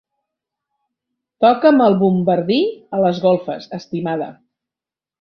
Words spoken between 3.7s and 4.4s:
estimada.